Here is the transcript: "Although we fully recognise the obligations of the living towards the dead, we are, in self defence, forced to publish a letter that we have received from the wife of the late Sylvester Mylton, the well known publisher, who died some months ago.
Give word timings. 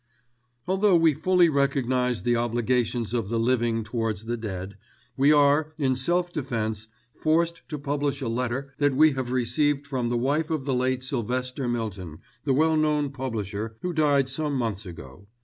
"Although 0.67 0.95
we 0.95 1.13
fully 1.13 1.47
recognise 1.47 2.23
the 2.23 2.35
obligations 2.35 3.13
of 3.13 3.29
the 3.29 3.37
living 3.39 3.83
towards 3.83 4.25
the 4.25 4.35
dead, 4.35 4.75
we 5.15 5.31
are, 5.31 5.75
in 5.77 5.95
self 5.95 6.33
defence, 6.33 6.87
forced 7.13 7.61
to 7.69 7.77
publish 7.77 8.19
a 8.19 8.27
letter 8.27 8.73
that 8.79 8.95
we 8.95 9.11
have 9.11 9.31
received 9.31 9.85
from 9.85 10.09
the 10.09 10.17
wife 10.17 10.49
of 10.49 10.65
the 10.65 10.73
late 10.73 11.03
Sylvester 11.03 11.67
Mylton, 11.67 12.17
the 12.45 12.53
well 12.55 12.77
known 12.77 13.11
publisher, 13.11 13.75
who 13.81 13.93
died 13.93 14.27
some 14.27 14.55
months 14.55 14.87
ago. 14.87 15.27